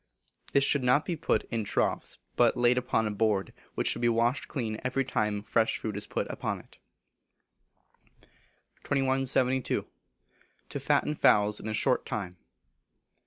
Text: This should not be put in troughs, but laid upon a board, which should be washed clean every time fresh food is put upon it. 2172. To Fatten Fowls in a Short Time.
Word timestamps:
This 0.51 0.63
should 0.63 0.81
not 0.83 1.05
be 1.05 1.15
put 1.15 1.43
in 1.51 1.63
troughs, 1.63 2.17
but 2.35 2.57
laid 2.57 2.75
upon 2.75 3.05
a 3.05 3.11
board, 3.11 3.53
which 3.75 3.87
should 3.87 4.01
be 4.01 4.09
washed 4.09 4.47
clean 4.47 4.81
every 4.83 5.05
time 5.05 5.43
fresh 5.43 5.77
food 5.77 5.95
is 5.95 6.07
put 6.07 6.25
upon 6.27 6.57
it. 6.59 6.79
2172. 8.83 9.85
To 10.69 10.79
Fatten 10.79 11.13
Fowls 11.13 11.59
in 11.59 11.67
a 11.67 11.75
Short 11.75 12.03
Time. 12.03 12.37